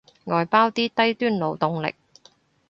[0.25, 1.93] 外包啲低端勞動力